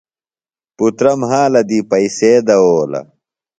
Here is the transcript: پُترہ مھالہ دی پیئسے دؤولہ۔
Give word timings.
پُترہ 0.75 1.11
مھالہ 1.21 1.61
دی 1.69 1.79
پیئسے 1.89 2.31
دؤولہ۔ 2.47 3.01